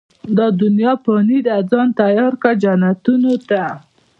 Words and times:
دا 0.37 0.47
دنيا 0.61 0.93
فاني 1.05 1.39
ده، 1.47 1.55
ځان 1.71 1.87
تيار 1.99 2.33
کړه، 2.41 2.53
جنتونو 2.61 3.33
ته 3.49 3.63